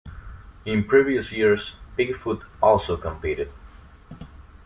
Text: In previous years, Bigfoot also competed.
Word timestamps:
In 0.65 0.85
previous 0.85 1.31
years, 1.31 1.75
Bigfoot 1.95 2.41
also 2.59 2.97
competed. 2.97 3.51